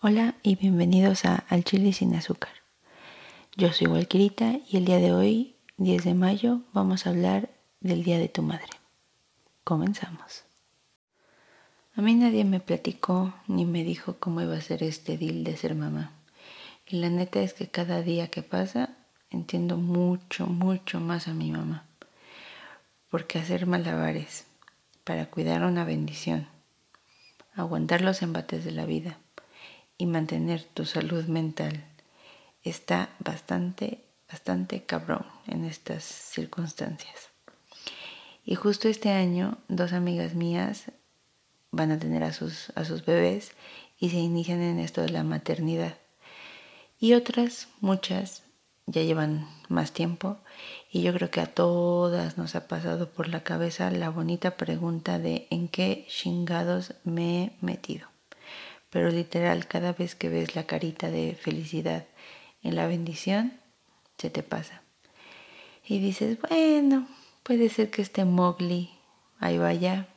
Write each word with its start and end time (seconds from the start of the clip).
Hola 0.00 0.36
y 0.44 0.54
bienvenidos 0.54 1.24
a 1.24 1.34
Al 1.48 1.64
Chile 1.64 1.92
sin 1.92 2.14
azúcar. 2.14 2.52
Yo 3.56 3.72
soy 3.72 3.88
Walquirita 3.88 4.60
y 4.70 4.76
el 4.76 4.84
día 4.84 4.98
de 4.98 5.12
hoy, 5.12 5.56
10 5.78 6.04
de 6.04 6.14
mayo, 6.14 6.60
vamos 6.72 7.04
a 7.04 7.10
hablar 7.10 7.50
del 7.80 8.04
Día 8.04 8.16
de 8.18 8.28
tu 8.28 8.42
Madre. 8.42 8.68
Comenzamos. 9.64 10.44
A 11.96 12.00
mí 12.00 12.14
nadie 12.14 12.44
me 12.44 12.60
platicó 12.60 13.34
ni 13.48 13.64
me 13.64 13.82
dijo 13.82 14.18
cómo 14.20 14.40
iba 14.40 14.56
a 14.56 14.60
ser 14.60 14.84
este 14.84 15.18
deal 15.18 15.42
de 15.42 15.56
ser 15.56 15.74
mamá. 15.74 16.12
Y 16.86 16.98
la 16.98 17.10
neta 17.10 17.40
es 17.40 17.52
que 17.52 17.66
cada 17.66 18.00
día 18.00 18.28
que 18.28 18.44
pasa 18.44 18.90
entiendo 19.30 19.78
mucho, 19.78 20.46
mucho 20.46 21.00
más 21.00 21.26
a 21.26 21.34
mi 21.34 21.50
mamá. 21.50 21.86
Porque 23.10 23.40
hacer 23.40 23.66
malabares 23.66 24.46
para 25.02 25.26
cuidar 25.26 25.64
una 25.64 25.84
bendición, 25.84 26.46
aguantar 27.56 28.02
los 28.02 28.22
embates 28.22 28.64
de 28.64 28.70
la 28.70 28.86
vida, 28.86 29.18
y 29.98 30.06
mantener 30.06 30.62
tu 30.62 30.86
salud 30.86 31.24
mental 31.24 31.84
está 32.62 33.10
bastante, 33.18 34.04
bastante 34.30 34.84
cabrón 34.84 35.26
en 35.48 35.64
estas 35.64 36.04
circunstancias. 36.04 37.28
Y 38.44 38.54
justo 38.54 38.88
este 38.88 39.10
año, 39.10 39.58
dos 39.68 39.92
amigas 39.92 40.34
mías 40.34 40.84
van 41.72 41.90
a 41.90 41.98
tener 41.98 42.22
a 42.22 42.32
sus, 42.32 42.70
a 42.76 42.84
sus 42.84 43.04
bebés 43.04 43.52
y 43.98 44.10
se 44.10 44.16
inician 44.16 44.62
en 44.62 44.78
esto 44.78 45.02
de 45.02 45.10
la 45.10 45.24
maternidad. 45.24 45.98
Y 47.00 47.12
otras, 47.14 47.68
muchas, 47.80 48.44
ya 48.86 49.02
llevan 49.02 49.46
más 49.68 49.92
tiempo 49.92 50.38
y 50.90 51.02
yo 51.02 51.12
creo 51.12 51.30
que 51.30 51.40
a 51.40 51.46
todas 51.46 52.38
nos 52.38 52.54
ha 52.54 52.68
pasado 52.68 53.10
por 53.10 53.28
la 53.28 53.42
cabeza 53.42 53.90
la 53.90 54.08
bonita 54.08 54.56
pregunta 54.56 55.18
de 55.18 55.46
en 55.50 55.68
qué 55.68 56.06
chingados 56.08 56.94
me 57.04 57.42
he 57.42 57.52
metido 57.60 58.08
pero 58.90 59.10
literal 59.10 59.66
cada 59.66 59.92
vez 59.92 60.14
que 60.14 60.28
ves 60.28 60.56
la 60.56 60.64
carita 60.64 61.10
de 61.10 61.34
felicidad 61.34 62.06
en 62.62 62.76
la 62.76 62.86
bendición, 62.86 63.52
se 64.16 64.30
te 64.30 64.42
pasa. 64.42 64.82
Y 65.86 66.00
dices, 66.00 66.38
bueno, 66.48 67.06
puede 67.42 67.68
ser 67.68 67.90
que 67.90 68.02
este 68.02 68.24
Mowgli 68.24 68.90
ahí 69.38 69.58
vaya, 69.58 70.08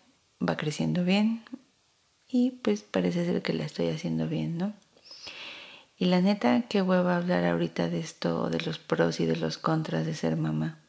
va 0.42 0.58
creciendo 0.58 1.04
bien 1.04 1.44
y 2.28 2.52
pues 2.52 2.82
parece 2.82 3.26
ser 3.26 3.42
que 3.42 3.54
la 3.54 3.66
estoy 3.66 3.90
haciendo 3.90 4.28
bien, 4.28 4.58
¿no? 4.58 4.74
Y 5.98 6.06
la 6.06 6.20
neta, 6.20 6.64
qué 6.68 6.82
hueva 6.82 7.18
hablar 7.18 7.46
ahorita 7.46 7.90
de 7.90 8.00
esto, 8.00 8.50
de 8.50 8.60
los 8.62 8.80
pros 8.80 9.20
y 9.20 9.28
de 9.28 9.36
los 9.36 9.60
contras 9.60 10.06
de 10.06 10.16
ser 10.16 10.36
mamá. 10.36 10.80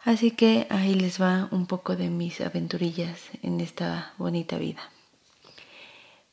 Así 0.00 0.32
que 0.32 0.66
ahí 0.70 0.94
les 0.94 1.20
va 1.20 1.48
un 1.52 1.66
poco 1.66 1.94
de 1.94 2.10
mis 2.10 2.40
aventurillas 2.40 3.30
en 3.42 3.60
esta 3.60 4.14
bonita 4.18 4.58
vida 4.58 4.80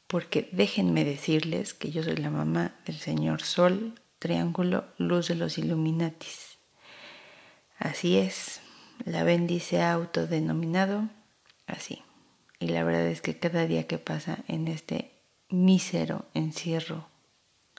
porque 0.08 0.50
déjenme 0.52 1.03
decirles 1.03 1.73
que 1.73 1.91
yo 1.91 2.03
soy 2.03 2.16
la 2.17 2.30
mamá 2.30 2.75
del 2.86 2.97
señor 2.97 3.41
Sol, 3.41 4.00
Triángulo, 4.19 4.86
Luz 4.97 5.27
de 5.27 5.36
los 5.36 5.58
Illuminatis. 5.58 6.58
Así 7.77 8.17
es, 8.17 8.61
la 9.05 9.22
ha 9.22 9.91
autodenominado 9.91 11.09
así. 11.67 12.02
Y 12.59 12.69
la 12.69 12.83
verdad 12.83 13.05
es 13.08 13.22
que 13.22 13.38
cada 13.38 13.67
día 13.67 13.86
que 13.86 13.99
pasa 13.99 14.39
en 14.47 14.67
este 14.67 15.11
mísero 15.49 16.25
encierro 16.33 17.08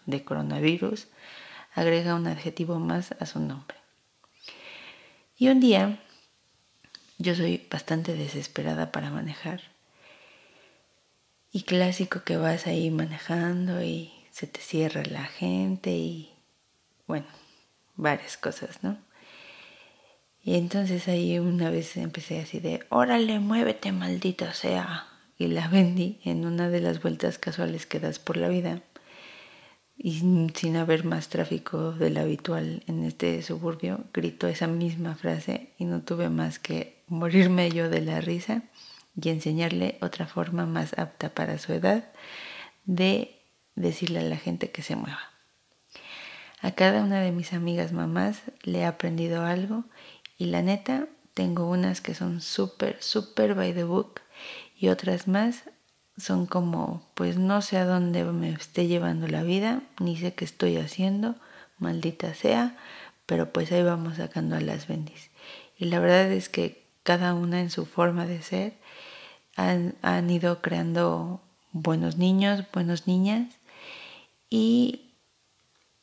de 0.06 0.24
coronavirus, 0.24 1.08
agrega 1.74 2.14
un 2.14 2.26
adjetivo 2.26 2.78
más 2.78 3.12
a 3.20 3.26
su 3.26 3.40
nombre. 3.40 3.76
Y 5.36 5.48
un 5.48 5.60
día, 5.60 6.00
yo 7.18 7.34
soy 7.34 7.66
bastante 7.70 8.14
desesperada 8.14 8.90
para 8.90 9.10
manejar 9.10 9.60
y 11.50 11.62
clásico 11.62 12.22
que 12.24 12.36
vas 12.36 12.66
ahí 12.66 12.90
manejando 12.90 13.82
y 13.82 14.12
se 14.30 14.46
te 14.46 14.60
cierra 14.60 15.02
la 15.04 15.24
gente 15.24 15.90
y 15.90 16.32
bueno, 17.06 17.26
varias 17.96 18.36
cosas, 18.36 18.82
¿no? 18.82 18.98
Y 20.42 20.56
entonces 20.56 21.08
ahí 21.08 21.38
una 21.38 21.70
vez 21.70 21.96
empecé 21.96 22.40
así 22.40 22.60
de, 22.60 22.84
órale, 22.88 23.38
muévete, 23.38 23.92
maldito 23.92 24.50
sea. 24.52 25.06
Y 25.36 25.48
la 25.48 25.68
vendí 25.68 26.20
en 26.24 26.46
una 26.46 26.68
de 26.68 26.80
las 26.80 27.02
vueltas 27.02 27.38
casuales 27.38 27.86
que 27.86 28.00
das 28.00 28.18
por 28.18 28.36
la 28.36 28.48
vida. 28.48 28.82
Y 29.96 30.20
sin 30.54 30.76
haber 30.76 31.04
más 31.04 31.28
tráfico 31.28 31.92
del 31.92 32.16
habitual 32.16 32.82
en 32.86 33.04
este 33.04 33.42
suburbio, 33.42 34.04
gritó 34.12 34.46
esa 34.46 34.68
misma 34.68 35.16
frase 35.16 35.72
y 35.76 35.84
no 35.84 36.02
tuve 36.02 36.28
más 36.28 36.58
que 36.58 37.02
morirme 37.08 37.70
yo 37.70 37.90
de 37.90 38.00
la 38.00 38.20
risa 38.20 38.62
y 39.20 39.28
enseñarle 39.30 39.98
otra 40.00 40.26
forma 40.26 40.66
más 40.66 40.98
apta 40.98 41.30
para 41.30 41.58
su 41.58 41.72
edad 41.72 42.04
de 42.84 43.40
decirle 43.74 44.20
a 44.20 44.22
la 44.22 44.36
gente 44.36 44.70
que 44.70 44.82
se 44.82 44.96
mueva. 44.96 45.20
A 46.60 46.72
cada 46.72 47.02
una 47.02 47.20
de 47.20 47.32
mis 47.32 47.52
amigas 47.52 47.92
mamás 47.92 48.42
le 48.62 48.80
he 48.80 48.84
aprendido 48.84 49.44
algo 49.44 49.84
y 50.36 50.46
la 50.46 50.62
neta 50.62 51.06
tengo 51.34 51.68
unas 51.68 52.00
que 52.00 52.14
son 52.14 52.40
súper, 52.40 53.00
súper 53.00 53.54
by 53.54 53.72
the 53.72 53.84
book 53.84 54.20
y 54.76 54.88
otras 54.88 55.28
más 55.28 55.64
son 56.16 56.46
como, 56.46 57.08
pues 57.14 57.36
no 57.36 57.62
sé 57.62 57.76
a 57.76 57.84
dónde 57.84 58.24
me 58.24 58.50
esté 58.50 58.88
llevando 58.88 59.28
la 59.28 59.44
vida, 59.44 59.82
ni 60.00 60.16
sé 60.16 60.34
qué 60.34 60.44
estoy 60.44 60.76
haciendo, 60.76 61.36
maldita 61.78 62.34
sea, 62.34 62.76
pero 63.26 63.52
pues 63.52 63.70
ahí 63.70 63.84
vamos 63.84 64.16
sacando 64.16 64.56
a 64.56 64.60
las 64.60 64.88
bendis. 64.88 65.30
Y 65.76 65.84
la 65.84 66.00
verdad 66.00 66.32
es 66.32 66.48
que 66.48 66.87
cada 67.08 67.32
una 67.32 67.62
en 67.62 67.70
su 67.70 67.86
forma 67.86 68.26
de 68.26 68.42
ser 68.42 68.74
han, 69.56 70.28
ido 70.28 70.60
creando 70.60 71.40
buenos 71.72 72.18
niños, 72.18 72.66
buenas 72.70 73.06
niñas 73.06 73.48
y 74.50 75.14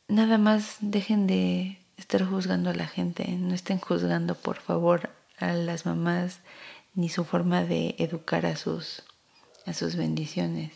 nada 0.08 0.36
más 0.36 0.78
dejen 0.80 1.28
de 1.28 1.78
estar 1.96 2.24
juzgando 2.24 2.70
a 2.70 2.74
la 2.74 2.88
gente, 2.88 3.28
no 3.38 3.54
estén 3.54 3.78
juzgando 3.78 4.34
por 4.34 4.56
favor 4.56 5.10
a 5.38 5.52
las 5.52 5.86
mamás 5.86 6.40
ni 6.94 7.08
su 7.08 7.24
forma 7.24 7.62
de 7.62 7.94
educar 8.00 8.44
a 8.44 8.56
sus 8.56 9.04
a 9.64 9.74
sus 9.74 9.94
bendiciones, 9.94 10.72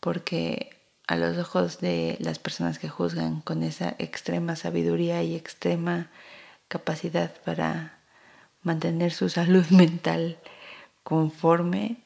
porque 0.00 0.80
a 1.06 1.14
los 1.14 1.38
ojos 1.38 1.78
de 1.78 2.16
las 2.18 2.40
personas 2.40 2.80
que 2.80 2.88
juzgan 2.88 3.40
con 3.40 3.62
esa 3.62 3.94
extrema 4.00 4.56
sabiduría 4.56 5.22
y 5.22 5.36
extrema 5.36 6.10
capacidad 6.66 7.32
para 7.44 8.00
mantener 8.64 9.12
su 9.12 9.28
salud 9.28 9.64
mental 9.70 10.38
conforme, 11.04 11.98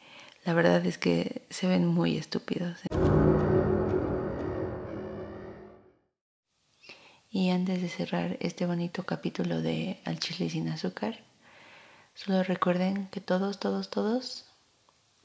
la 0.45 0.53
verdad 0.53 0.85
es 0.85 0.99
que 0.99 1.47
se 1.51 1.67
ven 1.67 1.87
muy 1.87 2.17
estúpidos. 2.17 2.81
Y 7.31 7.51
antes 7.51 7.81
de 7.81 7.89
cerrar 7.89 8.37
este 8.41 8.67
bonito 8.67 9.05
capítulo 9.05 9.63
de 9.63 10.01
Al 10.05 10.19
chile 10.19 10.51
sin 10.51 10.69
azúcar, 10.69 11.21
solo 12.15 12.43
recuerden 12.43 13.07
que 13.09 13.21
todos, 13.21 13.61
todos, 13.61 13.91
todos 13.91 14.47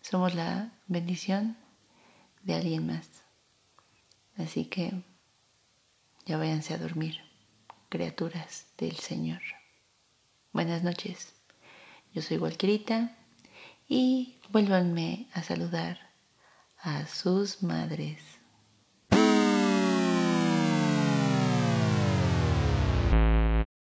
somos 0.01 0.35
la 0.35 0.73
bendición 0.87 1.57
de 2.43 2.55
alguien 2.55 2.85
más. 2.85 3.23
Así 4.37 4.65
que 4.65 4.91
ya 6.25 6.37
váyanse 6.37 6.73
a 6.73 6.77
dormir, 6.77 7.21
criaturas 7.89 8.67
del 8.77 8.97
Señor. 8.97 9.41
Buenas 10.53 10.83
noches. 10.83 11.33
Yo 12.13 12.21
soy 12.21 12.37
Walquerita 12.37 13.17
y 13.89 14.37
vuélvanme 14.51 15.27
a 15.33 15.41
saludar 15.41 15.97
a 16.79 17.07
sus 17.07 17.63
madres. 17.63 18.21